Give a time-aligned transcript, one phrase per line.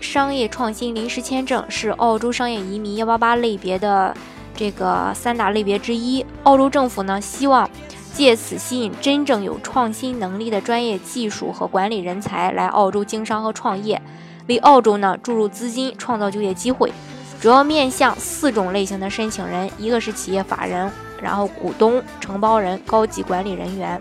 [0.00, 4.14] 商业创新临时签证是澳洲商业移民幺八八类别的
[4.54, 6.24] 这个三大类别之一。
[6.44, 7.68] 澳洲政府呢，希望
[8.12, 14.00] 借此吸引真正有创新能力的专业技术和管理人才来澳洲经商和创业，
[14.46, 16.92] 为澳洲呢注入资金，创造就业机会。
[17.40, 20.90] 主要面向四种类型的申请人：一个是企业法人，
[21.20, 24.00] 然后股东、承包人、高级管理人员。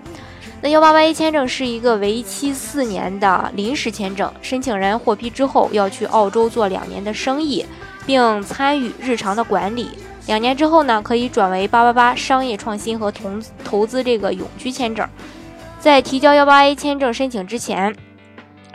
[0.62, 7.64] 那幺八八 A 签证是一个为期四年的临时签证，申请人获批之后要去澳洲做两年的生意，
[8.06, 9.90] 并参与日常的管理。
[10.26, 13.30] 两年之后呢，可以转为八八八商业创新和投
[13.64, 15.08] 投资这个永居签证。
[15.80, 17.96] 在提交幺八 A 签证申请之前，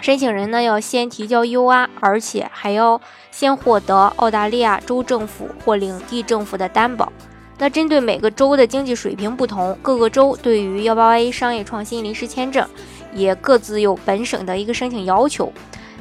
[0.00, 3.00] 申请人呢要先提交 UR，而且还要
[3.32, 7.12] 先获得澳大利亚州政府或领地政府的担保。
[7.60, 12.66] 那针对每个州的经济水平不同，各个州对于幺八八 A 商业创新临时签证
[13.14, 15.52] 也各自有本省的一个申请要求。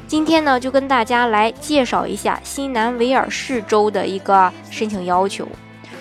[0.08, 5.46] 今天呢，就跟大家来介绍一下新南威尔士州的一个申请要求。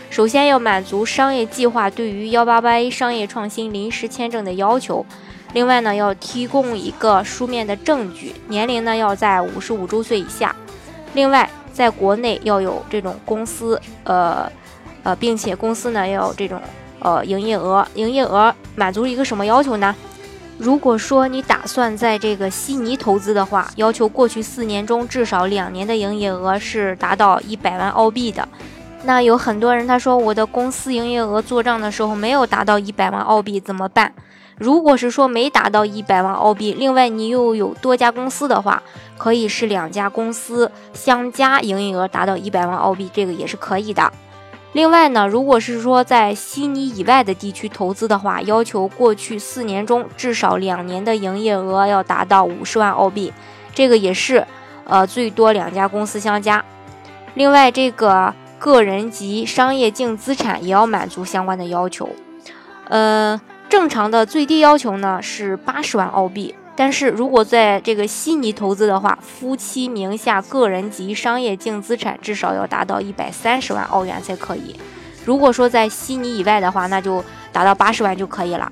[0.10, 5.06] 首先要满足商业计划对于幺八八 A 商业创新临时签证的要求，
[5.52, 10.56] 另外呢，要提供一个书面的证据，年龄呢要在五十五周岁以下，
[11.14, 14.50] 另外在国内要有这种公司，呃。
[15.04, 16.60] 呃，并且公司呢要有这种
[17.00, 19.96] 呃营业额，营业额满足一个什么要求呢？
[20.58, 28.46] 如果说你打算在这个悉尼投资的话，要求过去四年中至少两年的营业额是达到一百万澳币的。
[29.04, 34.12] 那有很多人他说我的公司营业额做账的时候没有达到一百万澳币怎么办？
[34.58, 38.84] 如果是说没达到一百万澳币，另外你又有多家公司的话，
[39.18, 44.12] 可以是两家公司相加营业额达到一百万澳币，这个也是可以的。
[44.74, 53.34] 另外呢，如果是说在悉尼以外的地区投资的话，要求过去四年中至少两年的营业额要达到五十万澳币，
[53.74, 54.46] 这个也是，
[54.84, 56.64] 呃，最多两家公司相加。
[57.34, 62.10] 另外，这个个人及商业净资产也要满足相关的要求。
[62.90, 66.54] 呃，正常的最低要求呢是八十万澳币。
[66.80, 74.80] 但是如果在这个悉尼投资的话，夫妻名下个人及商业净资产至少要达到一百三十万澳元才可以。
[75.26, 78.72] 如果说在悉尼以外的话，那就达到八十万就可以了。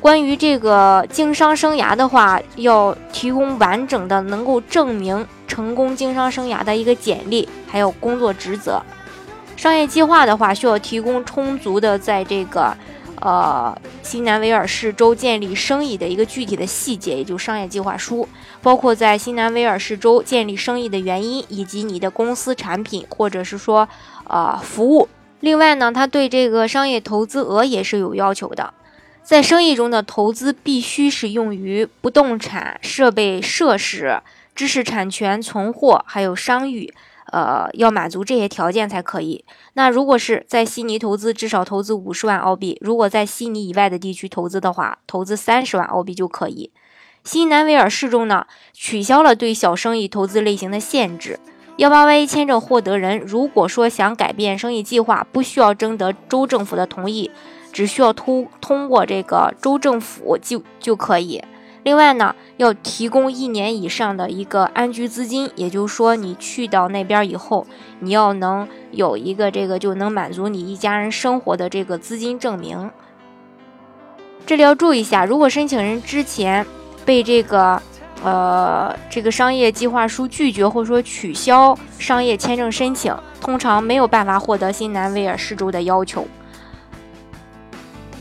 [0.00, 8.82] 关于这个经商生涯的话，要提供完整的能够证明成功经商生涯的一个简历，还有工作职责。
[9.58, 12.74] 商业计划的话，需要提供充足的在这个。
[13.24, 13.72] 呃，
[14.12, 18.28] 新南威尔士州建立生意的一个具体的细节，也就商业计划书，
[18.60, 23.88] 包括在新南威尔士州建立生意的原因，以及你的公司产品或者是说
[24.28, 25.08] 呃服务。
[25.40, 28.74] 另外呢，他对这个商业投资额也是有要求的，
[29.22, 34.20] 在生意中的投资必须是用于不动产、设备、设施、
[34.54, 36.92] 知识产权、存货，还有商誉。
[37.32, 39.44] 呃，要满足这些条件才可以。
[39.72, 46.70] 那如果是在悉尼投资，至少投资五十万澳币；如果在悉尼以外的地区投资的话，投资三十万澳币就可以。
[47.24, 51.40] 新南威尔士州呢，取消了对小生意投资类型的限制。
[51.78, 57.30] 幺八 A 签证获得人，如果说想改变生意计划，不需要征得州政府的同意，
[57.72, 61.42] 只需要通通过这个州政府就就可以。
[61.84, 67.66] 另外呢，要提供一年以上的一个安居资金，也就是说，你去到那边以后，
[67.98, 72.90] 你要能有一个这个就能满足你一家人生活的这个资金证明。
[74.46, 76.64] 这里要注意一下，如果申请人之前
[77.04, 77.82] 被这个
[78.22, 86.26] 呃这个商业计划书拒绝，或者说取消商业签证申请，通常没有办法获得新南威尔士州的要求。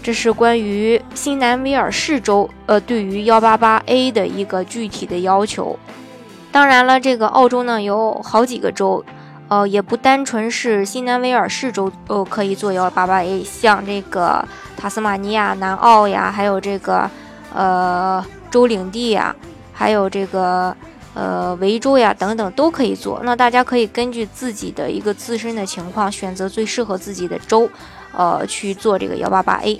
[0.04, 5.78] 这是关于新南威尔士州，呃，对于幺八八 A 的一个具体的要求。
[6.52, 9.06] 当然了，这个澳洲呢有好几个州，
[9.48, 14.44] 呃，也不单纯是新南威尔士州，呃，可以做幺八八 A，像这个
[14.76, 17.08] 塔斯马尼亚、南澳呀，还有这个
[17.54, 19.36] 呃州领地呀，
[19.72, 20.76] 还有这个
[21.14, 23.22] 呃维州呀等等都可以做。
[23.24, 27.70] 那大家可以根据自己的一个自身的情况，选择最适合自己的州，
[28.12, 29.80] 呃，去做这个幺八八 A。